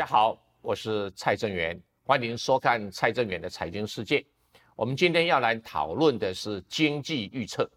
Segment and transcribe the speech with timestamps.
[0.00, 4.24] 大家好，我是蔡正元，欢迎收看蔡正元的财经世界。
[4.74, 7.70] 我们今天要来讨论的是经济预测，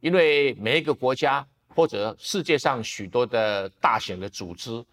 [0.00, 4.84] 因为每一个国家或者世界上许多的大型的组织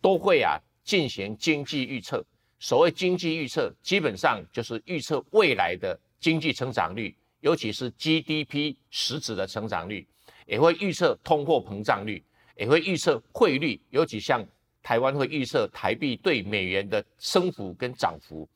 [0.00, 2.24] 都会啊进行经济预测。
[2.60, 10.06] 所谓经济预测，基本上就是预测未来的经济成长率，尤其是 GDP 实质的成长率，
[10.46, 12.24] 也会预测通货膨胀率，
[12.56, 14.46] 也会预测汇率，尤其像。
[14.88, 18.48] 台湾会预测台币对美元的升幅跟涨幅，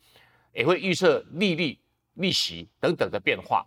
[0.54, 1.78] 也会预测利率、
[2.14, 3.66] 利息等等的变化。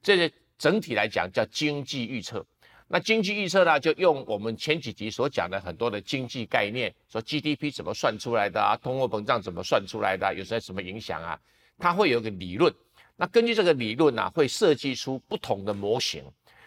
[0.00, 2.42] 这些整体来讲叫经济预测。
[2.88, 11.38] 那经济预测呢，就用我们前几集所讲的很多的经济概念，说 GDP 怎么算出来的啊，通货膨胀怎么算出来的，有些什么影响啊？
[11.76, 12.74] 它会有一个理论。
[13.14, 16.24] 那根据这个理论呢，会设计出不同的模型，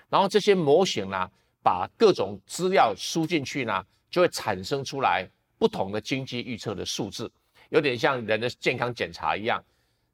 [0.10, 1.28] 然后这些模型呢，
[1.64, 5.28] 把各种资料输进去呢，就会产生出来。
[5.60, 7.32] 不同的经济预测的数字，
[7.70, 9.64] 有点像人的健康检查一样。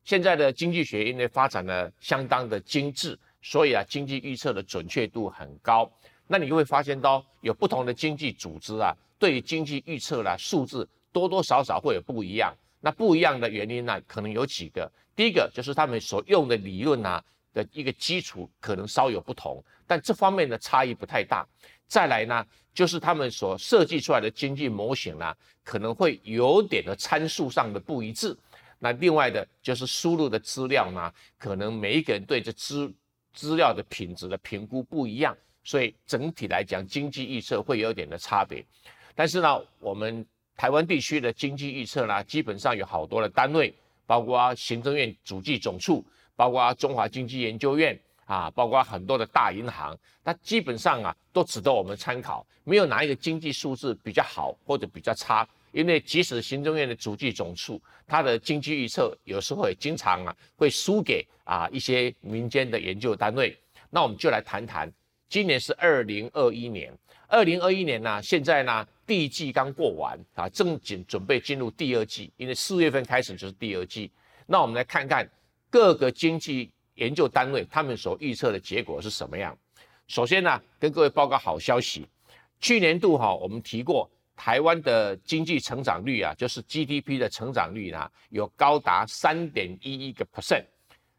[0.03, 5.89] 现在的经济学因为发展的相当的精致，所以啊，经济预测的准确度很高。
[6.27, 12.53] 那你就会发现到，有不同的经济组织啊，对于经济预测啦数字多多少少会有不一样。
[12.81, 14.91] 那不一样的原因呢，可能有几个。
[15.15, 17.23] 第一个就是他们所用的理论啊
[17.53, 21.47] 的一个基础可能稍有不同，但这方面的差异不太大。
[21.87, 28.37] 再来呢，就是他们所设计出来的经济模型呢，可能会有点的参数上的不一致。
[28.77, 32.93] 那另外的，就是输入的资料呢，可能每一个人对这资
[33.33, 38.63] 资料的品质的评估不一样，所以整体来讲，经济预测会有点的差别。
[39.15, 40.23] 但是呢，我们
[40.57, 43.73] 台湾地区的经济预测呢，基本上有好多的单位，
[44.05, 47.97] 包括行政院主计总处，包括中华经济研究院。
[48.25, 55.47] 啊，包括很多的大银行，它基本上啊都值得我们参考，没有哪一个经济数字比较好或者比较差。
[55.71, 63.55] 因为即使行政院的主计总处，它的经济预测有时候也经常啊会输给啊一些民间的研究单位。
[63.89, 64.91] 那我们就来谈谈，
[65.29, 66.97] 今年是二零二一年，
[67.27, 74.09] 二零二一年呢，现在呢第一季刚过完啊，正准准备进入第二季，因为四月份开始就是第二季。
[74.47, 75.29] 那我们来看看
[75.69, 76.71] 各个经济。
[76.95, 79.57] 研究单位他们所预测的结果是什么样？
[80.07, 82.05] 首先呢，跟各位报告好消息。
[82.59, 90.63] 去年度哈，我们提过台湾的经济成长率啊，就是 GDP 的成长率呢，有高达三点一一个 percent。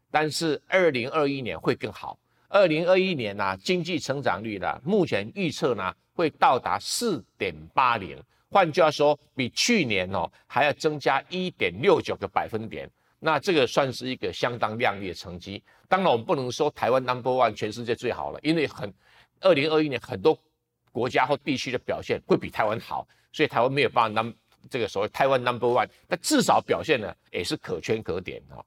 [0.09, 2.17] 但是二零二一年会更好。
[2.49, 8.17] 二零二一年呢，经济成长率呢，目前预测呢，会到达四点八零。
[8.49, 12.89] 换句话说，比去年哦还要增加一点六九个百分点。
[13.19, 15.63] 那这个算是一个相当亮丽的成绩。
[15.87, 18.93] 当然，我们不能说台湾 number one 全世界最好了，因为很，
[19.39, 20.37] 二零二一年很多
[20.91, 24.33] 国家或地区的表现会比台湾好，所以台湾没有办法 num
[24.69, 28.59] 这个所谓台湾 number one，但至少表现呢也是可圈可点啊。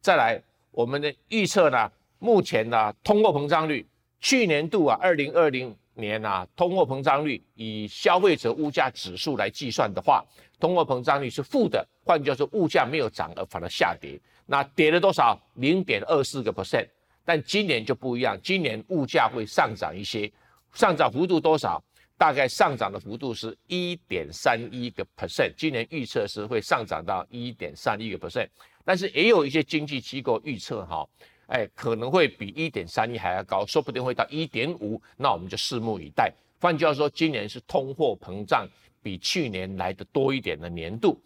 [0.00, 3.86] 再来，我们的预测呢，目前呢通货膨胀率，
[4.20, 10.24] 去年度啊二零二零年啊通货膨胀率以消费者物价指数来计算的话，
[10.58, 11.86] 通货膨胀率是负的。
[12.04, 15.40] 换句话说，物价没有涨而反而下跌，那跌了多少？
[15.54, 16.86] 零点二四个 percent。
[17.24, 20.32] 但今年就不一样，今年物价会上涨一些，
[20.72, 21.82] 上涨幅度多少？
[22.16, 25.52] 大概上涨的幅度是一点三一个 percent。
[25.56, 28.48] 今年预测是会上涨到一点三一个 percent，
[28.84, 31.06] 但是也有一些经济机构预测哈，
[31.46, 36.32] 哎，可能会比一点三一还要高，说不定会到一点五，那我们就拭目以待。
[36.60, 38.66] 换句话说，今年是通货膨胀
[39.02, 41.20] 比去年来的多一点的年度。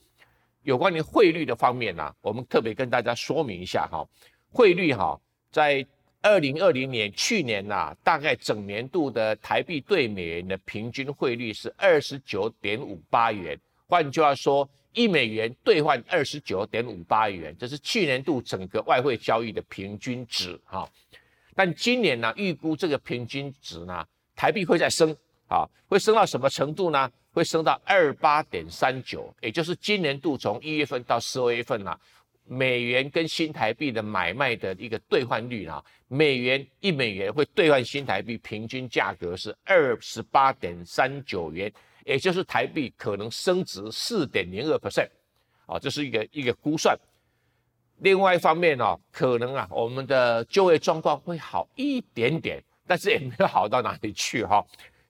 [0.62, 4.06] 有关于汇率的方面呢，我们特别跟大家说明一下哈，
[4.50, 5.84] 汇率哈，在
[6.21, 13.59] 二零二零年去年呐，大概整年度的台币对美元的平均汇率是二十九点五八元，
[13.89, 20.89] 换句话说，一美元兑换二十九点五八元，这是去年度整个外汇交易的平均值哈。
[21.57, 25.16] 但今年呢，预估这个平均值呢，台币会再升
[25.53, 27.10] 啊，会升到什么程度呢？
[27.34, 31.99] 会升到二八点三九，也就是今年度从一月份到十二月份呐，
[32.47, 41.72] 美元跟新台币的买卖的一个兑换率啊，美元一美元会兑换新台币平均价格是二十八点三九元，
[42.04, 45.09] 也就是台币可能升值四点零二 percent，
[45.66, 46.99] 啊，这是一个一个估算。
[47.99, 54.63] 另外一方面呢，可能啊，我们的就业状况会好一点点，但是也没有好到哪里去哈。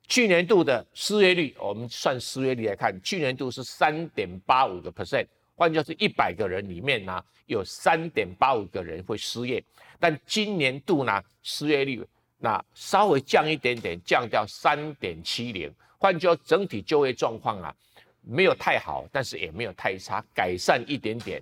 [0.08, 9.62] 去年度的失业率，我们算失业率来看，去年度是三点八五个 percent，换句话说，一百个人里面呢，有三点八五个人会失业。
[9.99, 12.04] 但今年度呢，失业率
[12.38, 15.72] 那稍微降一点点，降掉三点七零。
[15.96, 17.75] 换句话，整体就业状况啊，
[18.20, 21.40] 没有太好，但是也没有太差，改善一点点。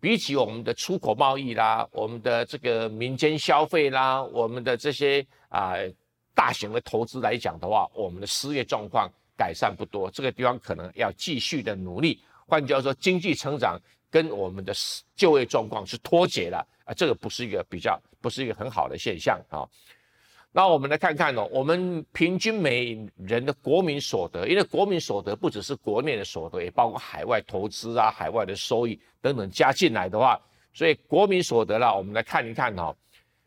[0.00, 5.74] 比起我们的出口贸易啦，我们的这个民间消费啦，我们的这些啊
[6.34, 12.20] 大型的投资来讲的话，我们的失业状况改善不多，这个地方可能要继续的努力。
[12.46, 13.80] 换句话说，经济成长
[14.10, 14.74] 跟我们的
[15.14, 19.66] 就业状况是脱节了啊，这个不是一个比较，不是一个很好的现象啊。
[20.54, 30.38] 那我们来看看哦，我们平均每人的国民所得，因为国民所得不只是国内的所得，也包括海外投资啊、海外的收益等等加进来的话，
[30.74, 32.94] 所以国民所得啦，我们来看一看哦，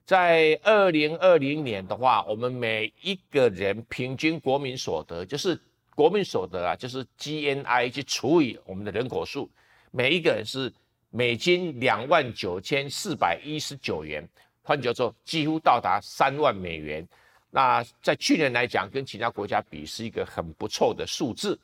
[0.06, 5.60] 在二零二零年的话，我们每一个人平均国民所得，就是
[5.96, 9.50] 国民所得啊，就是 GNI 去除以我们的人口数，
[9.90, 10.72] 每一个人是
[11.10, 14.28] 美金两万九千四百一十九元。
[14.62, 17.08] 换句话说，几乎到达三万美元。
[17.50, 21.60] 那在去年来讲，跟其他国家比是一个很不错的数字。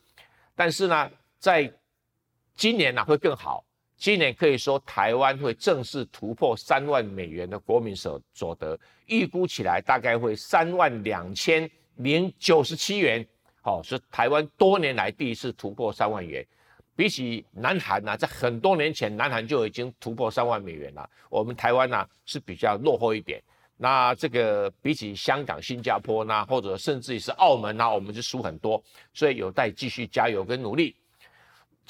[0.56, 1.72] 但是呢，在
[2.56, 3.64] 今年呢会更好。
[4.02, 8.76] 今年可以说台湾会正式突破三万美元的国民所所得，
[9.06, 13.24] 预估起来大概会三万两千零九十七元。
[13.62, 16.44] 好，是台湾多年来第一次突破三万元。
[16.96, 21.08] 比起南韩呢，在很多年前，南韩就已经突破三万美元了。
[21.30, 23.40] 我们台湾呢是比较落后一点。
[23.78, 28.84] 那这个比起香港、新加坡呢，或者甚至于是澳门呢，我们就输很多。
[29.14, 30.96] 所以有待继续加油跟努力。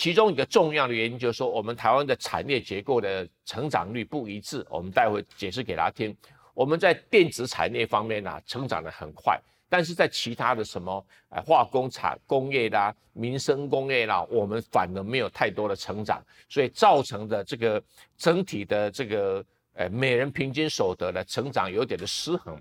[0.01, 4.65] 其中一个重要的原因就是说，我们台湾的产业结构的成长率不一致。
[4.67, 6.17] 我们待会解释给大家听。
[6.55, 9.39] 我们在电子产业方面呢，成长的很快。
[9.69, 16.19] 但是在其他的什么呃化工厂、工业啦、民生工业啦，我们反而没有太多的成长，
[16.49, 17.79] 所以造成的这个
[18.17, 19.45] 整体的这个
[19.75, 22.59] 呃每人平均所得的成长有点的失衡。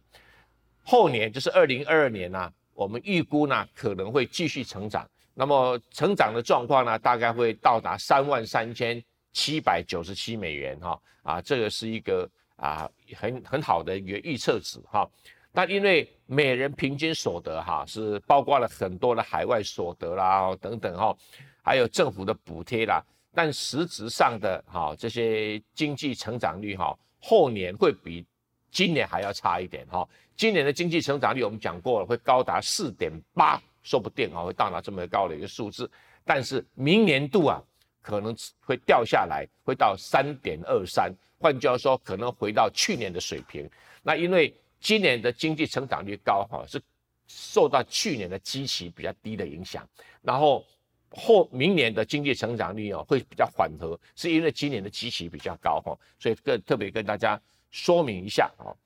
[0.85, 5.09] 后年就是二零二二年呢，我们预估呢可能会继续成长，
[5.41, 9.03] 那么成长的状况呢大概会到达三万三千
[9.33, 15.09] 七百九十七美元哈啊，这个是一个啊很很好的一个预测值哈。
[15.51, 21.17] 但因为每人平均所得哈是包括了很多的海外所得啦等等哈，
[21.63, 23.03] 还有政府的补贴啦，
[23.35, 28.27] 但实质上的哈这些经济成长率哈后年会比
[28.71, 30.07] 今年还要差一点哈。
[30.37, 35.91] 今年的经济成长率我们讲过了，会高达四点八，说不定啊会到达这么高的一个数字。
[36.25, 37.62] 但是明年度啊
[38.03, 43.69] 可能会掉下来，会到三点二三，换句话说可能回到去年的水平。
[44.03, 46.81] 那因为今年的经济成长率高哈，是
[47.27, 49.87] 受到去年的基期比较低的影响，
[50.23, 50.65] 然后
[51.11, 57.41] 后明年的经济成长率哦会比较缓和，是因为今年的基期比较高哈，所以更特别跟大家
[57.71, 58.76] 说明一下哦。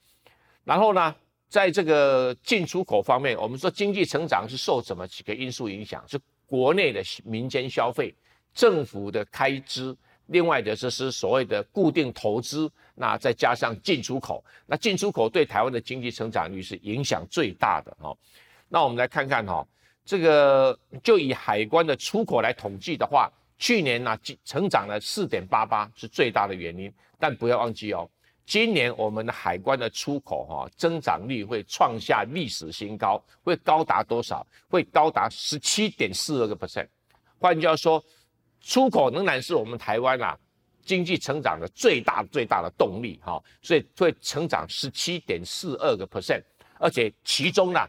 [0.65, 1.15] 然后呢，
[1.55, 6.03] 在这个进出口方面，我们说经济成长是受怎么几个因素影响？
[6.09, 8.13] 是国内的民间消费、
[8.53, 9.97] 政府的开支。
[10.27, 18.13] 另外的就是所谓的固定投资，那再加上进出口，那进出口对台湾的经济成长率是影响最大的哈。
[18.69, 19.65] 那我们来看看哈，
[20.05, 28.11] 这个就以海关的出口来统计的话，去年呢成长了四点八八是最大的原因，但不要忘记哦，
[28.47, 34.47] 今年我们的海关的出口哈增长率会创下历史新高，会高达多少？
[34.69, 36.89] 会高达十七点四二个 percent。
[37.39, 38.03] 换句话说。
[38.67, 40.35] 出口仍然是我们台湾啊
[40.87, 46.43] 经济成长的最大最大的动力哈，所以会成长十七点四二个 percent，
[46.79, 47.87] 而且其中呢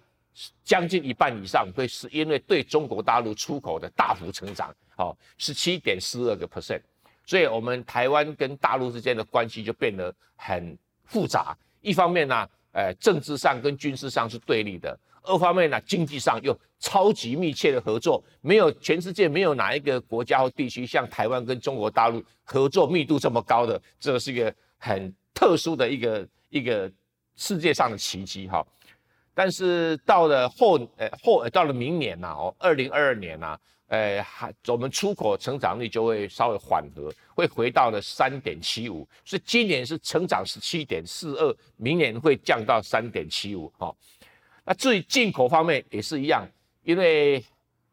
[0.65, 6.81] 将近一半以上会是因为对中国大陆出口的大幅成长，好十七点四二个 percent，
[7.25, 14.97] 所以我们台湾跟大陆之间的关系就变得很复杂，一方面呢，呃政治上跟军事上是对立的。
[15.23, 26.91] 二方面呢，经济上又超级密切的合作，没有全世界没有哪一个国家或地区像台湾跟中国大陆合作密度这么高的，这是一个很特殊的一个一个
[27.35, 28.63] 世界上的奇迹哈。
[29.35, 43.93] 但是到了后呃后呃到了明年呐哦，二零二二年呐，呃还我们出口成长率就会稍微缓和，会回到了三点七五，所以今年是成长十七点四二，明年会降到三点七五哈。
[44.63, 46.47] 那至于进口方面也是一样，
[46.83, 47.43] 因为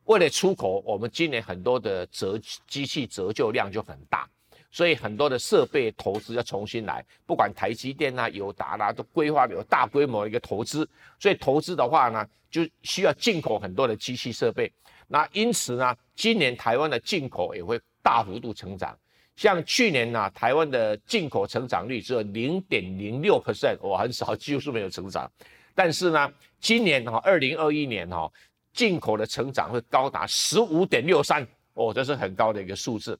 [0.05, 4.29] 为了出口，我们今年很多的折机器折旧量就很大，
[4.73, 10.89] 所以很多的设备投资要重新来，不管台积电啊、友达啦，都规划有大规模的一个投资，
[11.21, 14.73] 所以投资的话呢，就需要进口很多的机器设备。
[15.07, 18.99] 那因此呢，今年台湾的进口也会大幅度成长。
[19.37, 25.31] 像去年呢，台湾的进口成长率只有零点零六 percent，我很少，几乎是没有成长。
[25.75, 28.31] 但是呢，今年哈，二零二一年哈，
[28.73, 33.19] 进口的成长会高达十五点六三，哦，这是很高的一个数字。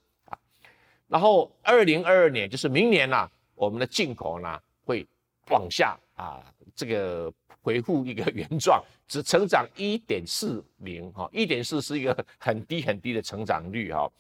[1.13, 5.07] 然后二零二二年就是明年呐，我们的进口呢会
[5.51, 6.41] 往下啊，
[6.75, 14.11] 这个恢复一个原状，只成长一点四零哈，一点四是一个很低很低的成长率哈。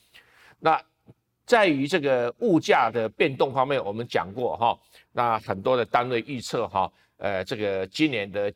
[0.60, 0.78] 那
[1.46, 4.78] 在于这个物价的变动方面，我们讲过哈，
[5.12, 8.52] 那很多的单位预测哈，呃，这个今年的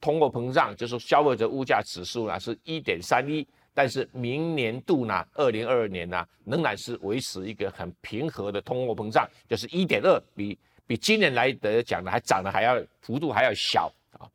[0.00, 3.44] 通货膨胀就是消费者物价指数呢是一点三一。
[3.72, 14.28] 但是明年度呢，二零二二年呢，仍然是维持一个很平和的通货膨胀，就是一点二，比比今年来的讲呢，还涨得还要幅度还要小啊。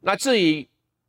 [0.00, 0.66] 那至于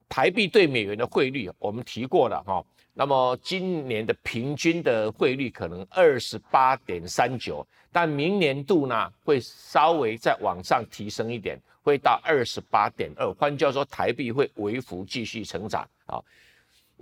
[0.10, 2.64] 台币对美元的汇率，我们提过了哈。
[2.94, 13.34] 那么今年的平均的汇率可能二十八点三九，但明年度呢会稍微再往上提升一点，会到二十八点二。
[13.36, 16.22] 换句话说，台币会微幅继续成长啊。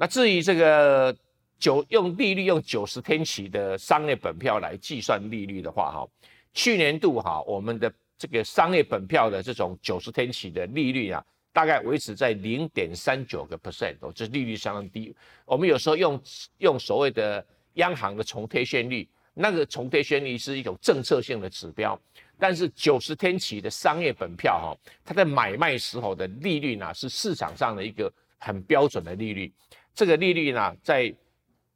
[0.01, 1.13] 那至于这个
[1.59, 6.07] 九用利率用九十天期的商业本票来计算利率的话，哈，
[6.53, 15.13] 去年度哈我们的这个商业本票的这种九十天期的利率啊，大概维持在零点三九个 percent 哦，这利率相当低。
[15.43, 16.21] 我们有时候用
[16.59, 21.99] 用所谓的央行的重贴现率，那个重贴现率是一种政策性的指标，
[22.37, 29.51] 但是九十天期的商业本票哈，它在买卖时候的利率呢，是市场上的一个很标准的利率。
[29.99, 31.13] 这个利率呢，在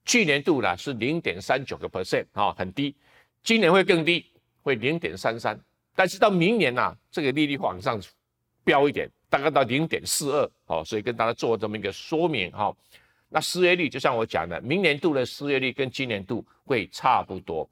[0.05, 2.95] 去年度呢是零点三九个 percent 啊，很低。
[3.43, 4.25] 今年会更低，
[4.61, 5.59] 会零点三三。
[5.93, 8.01] 但是到明年呢，这个利率往上
[8.63, 10.81] 飙一点，大概到零点四二哦。
[10.85, 12.73] 所以跟大家做这么一个说明哈。
[13.27, 17.69] 那失业率就像我讲的，明年度的失业率跟今年度会差不多。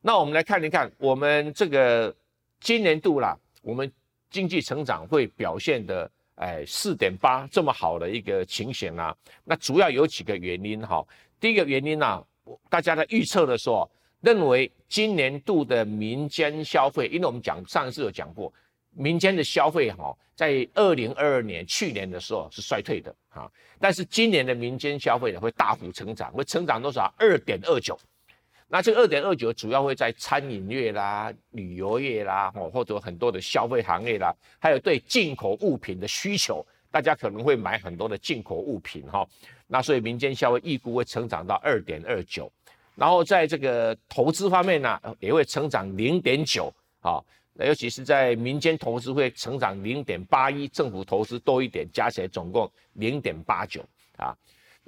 [0.00, 2.14] 那我们来看一看，我们这个
[2.60, 3.92] 今年度啦，我们
[4.30, 6.08] 经济成长会表现的。
[6.38, 9.14] 哎，四点八这么好的一个情形啊，
[9.44, 11.04] 那主要有几个原因哈。
[11.40, 12.24] 第一个原因呢，
[12.68, 13.88] 大家在预测的时候
[14.20, 18.52] 认为今年度的民间消费，因为我们讲上一次有讲过，
[18.92, 27.12] 民间的消费哈，在二零二二年去年的时候是衰退的哈，但是今年的民间消费呢会大幅成长，会成长多少？
[27.18, 27.98] 二点二九。
[28.70, 39.26] 那这个二点二九主要会在餐饮业啦、旅游业啦，哦，或者很多的消费行业啦，还有对进口物品的需求，大家可能会买很多的进口物品哈。
[39.66, 42.50] 那所以民间消费预估会成长到二点二九，
[42.94, 46.70] 然后在这个投资方面呢，也会成长零点九
[47.00, 53.82] 啊，尤其是在民间投资会成长零点八一，政府投资多一点，加起来总共零点八九
[54.18, 54.36] 啊。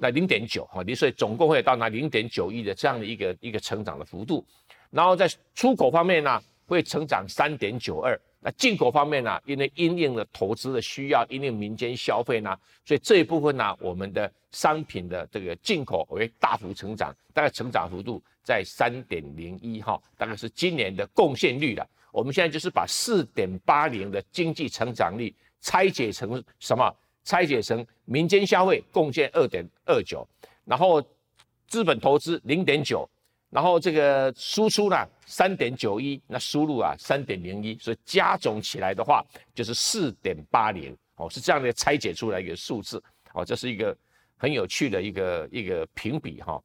[0.01, 4.43] 那零点九哈，所以总共会到达零点九亿的这样的一个一个成长的幅度，
[4.89, 8.19] 然后在出口方面呢，会成长三点九二。
[8.39, 21.87] 那进口方面呢，因为因应了投资的需要，因应民间消费呢，所以这一部分呢，我们的商品的这个进口会大幅成长，大概成长幅度在三点零一哈，大概是今年的贡献率了。
[22.11, 26.91] 我们现在就是把四点八零的经济成长率拆解成什么？
[27.23, 30.27] 拆解成民间消费贡献二点二九，
[30.65, 31.01] 然后
[31.67, 33.07] 资本投资零点九，
[33.49, 39.23] 然后这个输出呢三点九一，那输入啊三点零一，所以加总起来的话
[39.53, 43.01] 就是四点八零，哦，是这样的拆解出来一个数字，
[43.33, 43.95] 哦，这是一个
[44.35, 46.61] 很有趣的一个一个评比哈，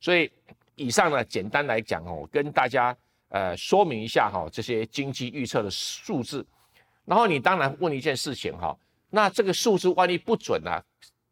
[0.00, 0.30] 所以
[0.74, 2.94] 以上呢简单来讲哦，跟大家
[3.30, 6.46] 呃说明一下哈这些经济预测的数字，
[7.06, 8.76] 然后你当然问一件事情哈。
[9.14, 10.82] 那这个数字万一不准呢？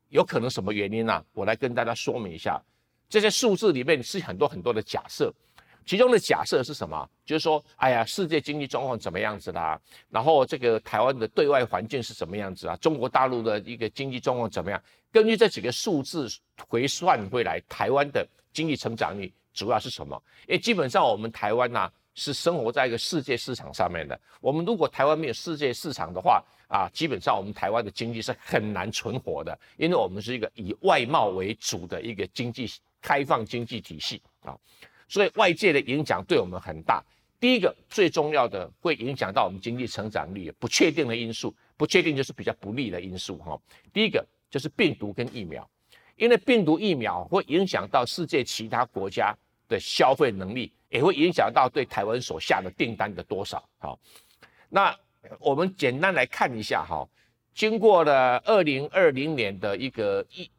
[0.08, 1.20] 有可能什么原因呢？
[1.32, 2.62] 我来跟大家说明一下。
[3.08, 5.34] 这些数字里面是很多很多的假设，
[5.84, 7.10] 其中的假设是什么？
[7.24, 9.76] 就是说，哎呀，世界经济状况怎么样子啦？
[10.10, 12.76] 然后这个台湾的对外环境是什么样子啊？
[12.76, 14.80] 中国大陆的一个经济状况怎么样？
[15.10, 16.28] 根据这几个数字
[16.68, 20.22] 回算回来，台湾的经济成长率主要是什么？
[20.46, 24.18] 因为基本上我们台湾呢是生活在一个世界市场上面的。
[24.40, 34.56] 我们如果台湾没有世界市场的话，啊，基本上我们台湾的经济是很难存活的，因为我们是一个以外贸为主的一个经济开放经济体系啊，
[35.08, 37.02] 所以外界的影响对我们很大。
[37.40, 43.60] 第一个最重要的会影响到我们经济成长率不确定的因素，不确定就是比较不利的因素哈。
[43.92, 45.68] 第一个就是病毒跟疫苗，
[46.16, 49.36] 因为病毒疫苗会影响到世界其他国家
[49.72, 53.98] 的消费能力，也会影响到对台湾所下的订单的多少好，
[54.68, 54.94] 那。
[55.38, 57.08] 我们简单来看一下哈，
[57.54, 60.50] 经过了二零二零年的一个疫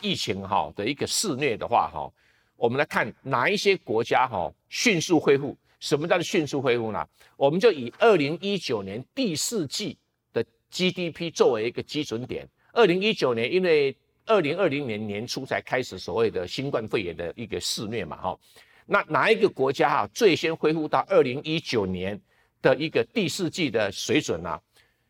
[0.00, 2.08] 疫情哈的一个肆虐的话哈，
[2.54, 5.58] 我们来看哪一些国家哈迅速恢复？
[5.80, 7.04] 什么叫做迅速恢复呢？
[7.36, 9.98] 我们就以二零一九年第四季
[10.32, 12.48] 的 GDP 作为一个基准点。
[12.72, 13.94] 二零一九年因为
[14.28, 18.38] 二零二零年年初才开始所谓的新冠肺炎的一个肆虐嘛，哈。
[18.86, 22.18] 那哪一个国家哈最先恢复到二零一九年
[22.62, 24.58] 的一个第四季的水准呢？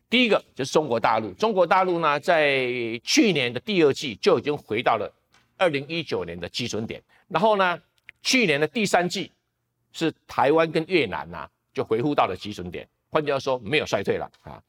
[0.09, 2.67] 第一个就是中国大陆，中国大陆呢在
[3.03, 5.13] 去年的第二季就已经回到了
[5.55, 7.79] 二零一九年的基准点，然后呢，
[8.23, 9.31] 去年的第三季
[9.93, 14.61] 是台湾跟越南呐就恢复到了基准点，换句话说没有衰退了啊。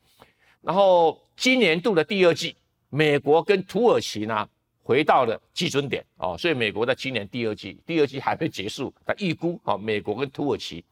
[0.61, 2.54] 然后今年度的第二季，
[2.90, 4.47] 美国跟土耳其呢
[4.82, 10.85] 回到了基准点哦，所以美国在今年第二季，第二季还没结束，它预估哦，美国跟土耳其，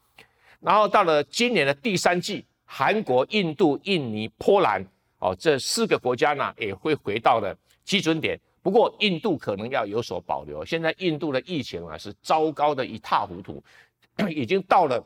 [0.60, 2.46] 然后到了今年的第三季。
[2.70, 4.84] 韩国、印度、印尼、波兰，
[5.20, 8.38] 哦，这四个国家呢也会回到了基准点。
[8.60, 10.62] 不过，印度可能要有所保留。
[10.62, 13.64] 现在印度的疫情啊是糟糕的一塌糊涂，
[14.28, 15.02] 已经到了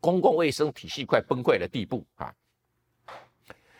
[0.00, 2.34] 公共卫生体系快崩溃的地步啊。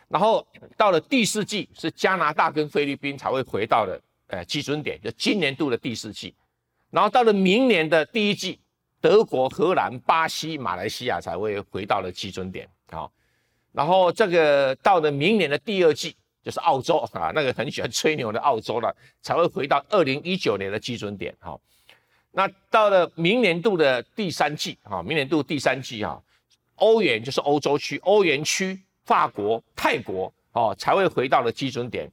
[0.09, 0.47] 然后
[0.77, 6.35] 到了第四季，是加拿大跟菲律宾才会回到了呃基准点，就今年度的第四季。
[6.91, 8.59] 然后到了明年的第一季，
[9.01, 12.69] 德国、荷兰、巴西、马来西亚才会回到了基准点。
[12.89, 13.11] 好，
[13.73, 21.35] 然后这个到了明年的第二季，就是澳洲啊，那个很喜欢吹牛的澳洲了，才会回到二零一九年的基准点。
[21.41, 21.59] 哈，
[22.31, 26.23] 那到了明年度的第三季，哈，明年度第三季，哈，
[26.77, 32.11] 欧元就是欧洲区，欧元区，法国、泰国，哦，才会回到了基准点。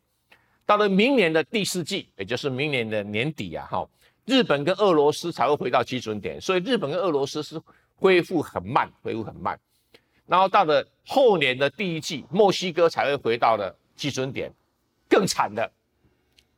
[0.66, 3.90] 到了明年的第四季，也就是明年的年底啊，哈，
[4.26, 7.60] 日本跟俄罗斯才会回到基准点，所以日本跟俄罗斯是
[7.96, 9.60] 恢复很慢，恢复很慢。
[10.26, 14.50] 然后到了后年的第一季，墨西哥才会回到了基准点。
[15.10, 15.70] 更惨的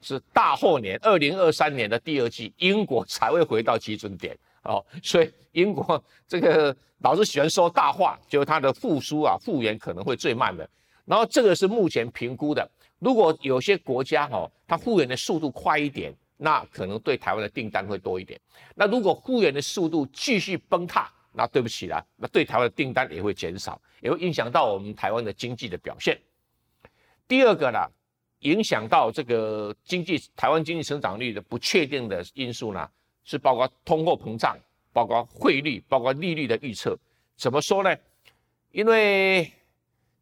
[0.01, 4.37] 是大后年，二零二三年的第二季，英国才会回到基准点。
[4.65, 10.67] 哦，所以英国 这个老是喜欢说大话，就是它的复苏啊、复原可能会最慢的。
[11.05, 12.67] 然后这个是目前评估的，
[12.99, 18.39] 如果有些国家哈，它复原的速度快一点，那可能对台湾的订单会多一点。
[18.75, 26.19] 那如果复原的速度继续崩塌，那对不起了，那对台湾的订单也会减少，也会影响到我们台湾的经济的表现。
[27.27, 27.79] 第二个呢，
[28.39, 32.89] 影响到这个经济台湾经济成长率的不确定的因素呢，
[33.25, 34.57] 是包括通货膨胀、
[34.93, 36.97] 包括汇率、包括利率的预测。
[37.35, 37.93] 怎么说呢？
[38.71, 39.51] 因为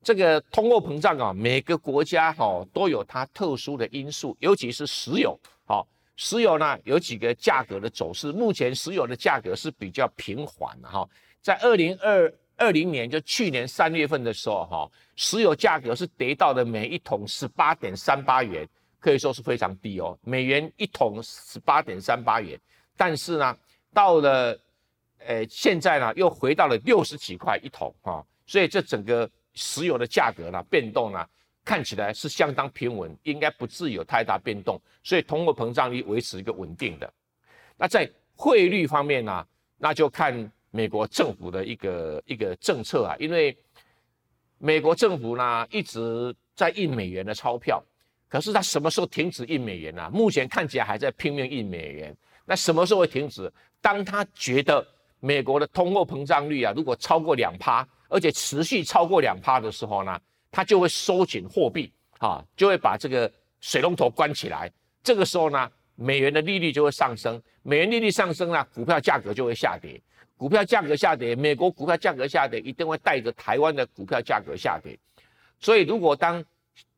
[0.02, 5.88] 这个通货膨胀啊，每个国家哈都有它特殊的因素，尤其是石油，好。
[6.16, 11.10] 石油呢有几个价格的走势，目前石油的价格是比较平缓的哈，
[11.42, 18.64] 在二零二二零年就去年三月份的时候哈，石油价格是跌到的每一桶十八点三八元，
[19.00, 22.60] 可以说是非常低哦，美元一桶十八点三八元，
[22.96, 23.58] 但是呢，
[23.94, 24.58] 到了
[25.20, 31.26] 呃现在呢又回到了六十几块一桶啊，所以这整个石油的价格呢变动呢。
[31.66, 37.10] 看起来是相当平稳，应该不至于有太大变动，所以通货膨胀率维持一个稳定的。
[37.78, 43.58] 那在汇率方面呢，那就看美国政府的一个一个政策啊，因为
[44.58, 47.82] 美国政府呢一直在印美元的钞票，
[48.28, 50.10] 可是它什么时候停止印美元呢？
[50.12, 52.14] 目前看起来还在拼命印美元。
[52.46, 53.52] 那什么时候会停止？
[53.82, 54.86] 当他觉得
[55.20, 60.20] 美国的通货膨胀率啊，如果超过两趴，而且持续超过两趴的时候呢？
[60.52, 64.72] 他就会收紧货币，啊，就会把这个水龙头关起来。
[65.02, 70.00] 这个时候呢，美元的利率就会上升，美元利率上升呢，股票价格就会下跌。
[70.38, 74.98] 股票价格下跌，美国股票价格下跌，一定会带着台湾的股票价格下跌。
[75.60, 76.44] 所以，如果当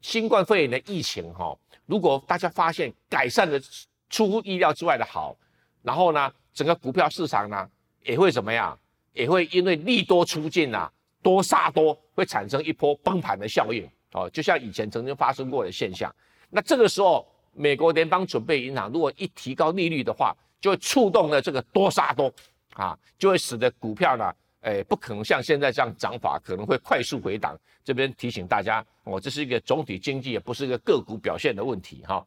[0.01, 3.62] 新冠肺炎的疫情哈，如果大家发现改善的
[4.10, 5.36] 出乎意料之外的好，
[5.82, 7.70] 然后呢，整个股票市场呢
[8.04, 8.78] 也会怎么样？
[9.13, 10.91] 也会因为利多出尽呐。
[11.22, 16.13] 多杀多会产生一波崩盘的效应哦，就像以前曾经发生过的现象。
[16.52, 22.32] 那这个时候，美国联邦准备银行如果一提高利率的话，就会触动了这个多杀多
[22.74, 27.58] 啊，就会使得股票呢，诶，不可能像现在这样涨法，可能会快速回档。
[27.84, 32.24] 这边提醒大家，哦，这是一个总体经济，也不是一个个股表现的问题哈。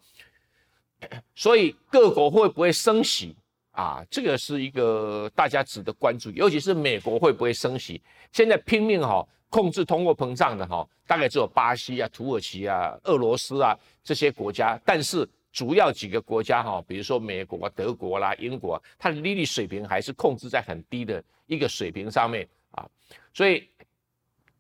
[1.35, 3.37] 所以各国会不会升息？
[3.73, 8.03] 啊，这个是一个大家值得关注，尤其是美国会不会升息？
[8.33, 14.77] 现在拼命哈控制通货膨胀的哈，大概只有巴西啊、土耳其啊、俄罗斯啊这些国家。
[14.85, 22.85] 但是主要几个国家哈，比如说美国、德国啦、英国，它的利率水平还是控制在很低的一个水平上面啊。
[23.33, 23.69] 所以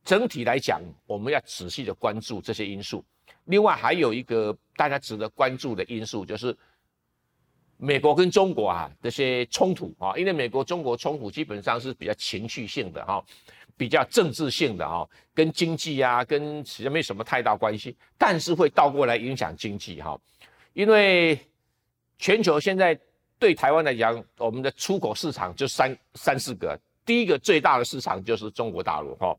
[0.04, 3.04] 整体来讲，我们要仔细的关注这些因素。
[3.48, 6.56] 另外还有一个大家值得关注的因素就是。
[7.80, 13.24] 美国跟中国啊这些冲突啊，因为美国中国冲突基本上是比较情绪性的哈，
[13.76, 20.20] 比较政治性的哈，跟经济啊跟其实没什么太大关系，但是会倒过来影响经济哈。
[20.72, 21.38] 因为
[22.18, 22.98] 全球现在
[23.38, 29.38] 对台湾来讲，我们的出口市场就三三四个，第一个最大的市场就是中国大陆哈，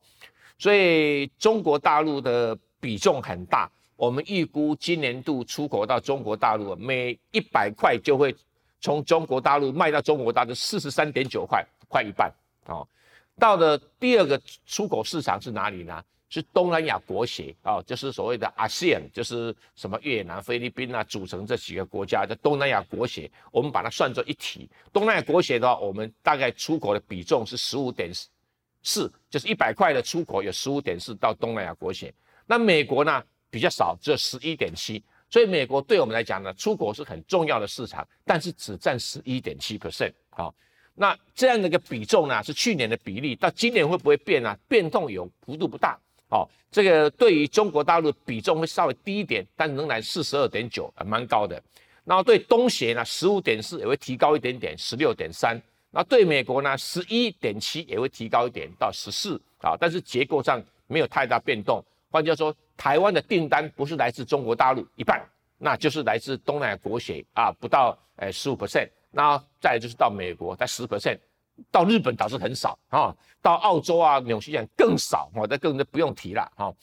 [0.58, 3.70] 所以中国大陆的比重很大。
[4.00, 8.34] 我们预估今年度出口到中国大陆，每一百块就会
[8.80, 12.34] 从中国大陆卖到中国大陆四十三点九块，快一半
[12.68, 12.88] 哦。
[13.38, 16.02] 到了第二个出口市场是哪里呢？
[16.30, 24.70] 是东南亚国协啊，就是所谓的 ASEAN，就是什么越南、菲律宾啊组成这几个国家的东南亚国协，我们把它算作一体。
[24.94, 28.10] 东南亚国协的话，我们大概出口的比重是十五点
[28.82, 32.14] 四，就是一百块的出口有十五点四到东南亚国协。
[32.46, 33.22] 那美国呢？
[33.50, 40.14] 比较少，只有十一点七，所以美国对我们来讲呢，出口是很重要的市场，但是只占十一点七 percent。
[40.30, 40.54] 好，
[40.96, 44.56] 那这样的一个比重呢，是去年的比例，到今年会不会变呢？
[44.68, 46.00] 变动有幅度不大。
[46.30, 51.62] 好，这个对于中国大陆比重会稍微低一点，但仍然四十二点九，蛮高的。
[52.06, 55.60] 然后对东协呢，十五点四也会提高一点点，十六点三。
[55.92, 59.40] 那对美国呢，十一点七也会提高一点到十四。
[59.62, 61.84] 啊，但是结构上没有太大变动。
[62.10, 62.56] 换句话说。
[62.80, 65.22] 台湾的订单不是来自中国大陆一半，
[65.58, 71.20] 那就是来自东南亚国协啊，不到呃十五 percent，那再就是到美国在十 percent，
[71.70, 76.74] 到日本倒是很少啊，到澳洲啊、纽西兰更少，我这更就不用提了哈。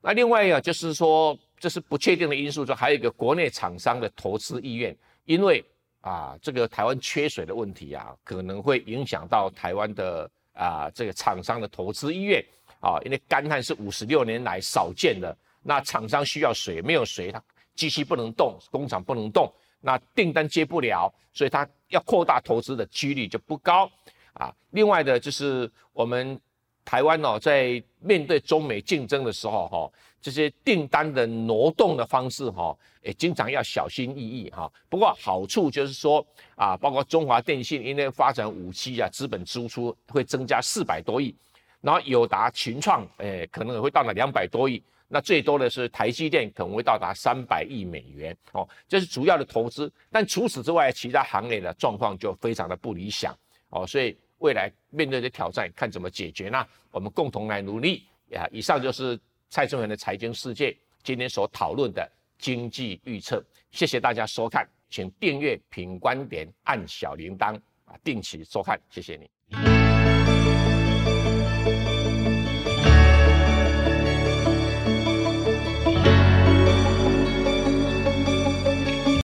[0.00, 4.92] 那另外啊，就是说这是不确定的因素，就还有一个国内厂商的投资意愿，
[5.24, 5.64] 因为
[6.00, 12.44] 啊这个台湾缺水的问题啊，可能会影响到台湾的啊这个厂商的投资意愿。
[12.80, 17.42] 啊，因为干旱是五十六年来少见的，那厂商需要水，没有水，它
[17.74, 23.90] 机器不能动，工厂不能动，那订单接不了，所以它要扩大投资的几率就不高
[24.34, 24.54] 啊。
[24.70, 26.40] 另外的就是我们
[26.84, 34.72] 台湾哦，在面对中美竞争的时候哈，这些订单的挪动的方式哈，也经常要小心翼翼哈。
[34.88, 41.34] 不过好处就是说啊，包括中华电信因为发展五 G 啊，资本支出会增加四百多亿。
[41.86, 44.82] 然后友达、群创，诶，可能也会到达两百多亿。
[45.06, 48.36] 那最多的是台积电，可能会到达三百亿美元。
[48.50, 49.88] 哦，这是主要的投资。
[50.10, 53.32] 但除此之外，其他行业的状况就非常的不理想。
[53.68, 56.66] 哦，所以未来面对的挑战，看怎么解决呢？
[56.90, 58.02] 我们共同来努力。
[58.30, 59.16] 呀，以上就是
[59.48, 63.40] 蔡正元的财经世界今天所讨论的经济预测。
[63.70, 68.76] 谢谢大家收看，请订阅品观点，按小铃铛啊，定期收看。
[68.90, 69.35] 谢谢你。